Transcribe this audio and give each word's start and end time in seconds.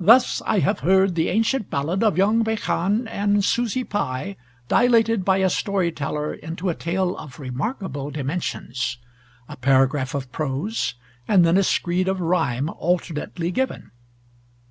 "Thus 0.00 0.40
I 0.46 0.60
have 0.60 0.78
heard 0.80 1.14
the 1.14 1.28
ancient 1.28 1.68
ballad 1.68 2.02
of 2.02 2.16
Young 2.16 2.42
Beichan 2.42 3.06
and 3.06 3.44
Susy 3.44 3.84
Pye 3.84 4.36
dilated 4.68 5.26
by 5.26 5.36
a 5.44 5.50
story 5.50 5.92
teller 5.92 6.32
into 6.32 6.70
a 6.70 6.74
tale 6.74 7.14
of 7.18 7.38
remarkable 7.38 8.10
dimensions 8.10 8.96
a 9.50 9.58
paragraph 9.58 10.14
of 10.14 10.32
prose 10.32 10.94
and 11.28 11.44
then 11.44 11.58
a 11.58 11.62
screed 11.64 12.08
of 12.08 12.18
rhyme 12.18 12.70
alternately 12.70 13.50
given." 13.50 13.90